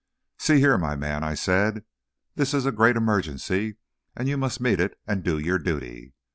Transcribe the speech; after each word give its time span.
"See 0.39 0.57
here, 0.59 0.79
my 0.79 0.95
man," 0.95 1.23
I 1.23 1.35
said, 1.35 1.83
"this 2.33 2.55
is 2.55 2.65
a 2.65 2.71
great 2.71 2.95
emergency 2.95 3.77
and 4.15 4.27
you 4.27 4.35
must 4.35 4.59
meet 4.59 4.79
it 4.79 4.97
and 5.05 5.21
do 5.23 5.37
your 5.37 5.59
duty. 5.59 6.15